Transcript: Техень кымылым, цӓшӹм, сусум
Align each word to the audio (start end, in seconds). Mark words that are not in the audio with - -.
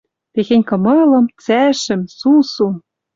Техень 0.33 0.65
кымылым, 0.69 1.25
цӓшӹм, 1.43 2.01
сусум 2.17 2.75